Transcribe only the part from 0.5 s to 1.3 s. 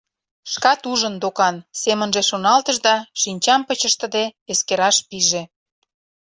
«Шкат ужын,